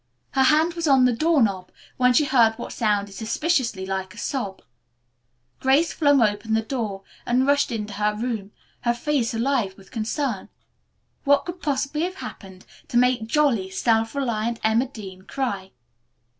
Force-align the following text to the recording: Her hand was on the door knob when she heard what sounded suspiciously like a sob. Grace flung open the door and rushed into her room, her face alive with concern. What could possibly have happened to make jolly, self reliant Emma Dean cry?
Her 0.31 0.41
hand 0.45 0.73
was 0.73 0.87
on 0.87 1.05
the 1.05 1.13
door 1.13 1.43
knob 1.43 1.71
when 1.97 2.11
she 2.11 2.25
heard 2.25 2.55
what 2.55 2.73
sounded 2.73 3.11
suspiciously 3.13 3.85
like 3.85 4.15
a 4.15 4.17
sob. 4.17 4.63
Grace 5.59 5.93
flung 5.93 6.23
open 6.23 6.55
the 6.55 6.63
door 6.63 7.03
and 7.23 7.45
rushed 7.45 7.71
into 7.71 7.93
her 7.93 8.15
room, 8.15 8.51
her 8.79 8.95
face 8.95 9.35
alive 9.35 9.77
with 9.77 9.91
concern. 9.91 10.49
What 11.23 11.45
could 11.45 11.61
possibly 11.61 12.01
have 12.01 12.15
happened 12.15 12.65
to 12.87 12.97
make 12.97 13.27
jolly, 13.27 13.69
self 13.69 14.15
reliant 14.15 14.59
Emma 14.63 14.87
Dean 14.87 15.21
cry? 15.21 15.69